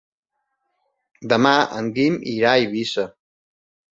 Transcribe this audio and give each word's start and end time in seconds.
Demà 1.33 1.51
en 1.81 1.91
Guim 1.99 2.17
irà 2.33 2.53
a 2.57 2.63
Eivissa. 2.65 3.07